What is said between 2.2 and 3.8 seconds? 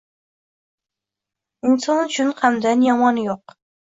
g‘amdan yomoni yo‘q.